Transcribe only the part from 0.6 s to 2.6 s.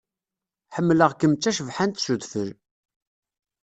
Ḥemmleɣ-kem d tacebḥant s udfel.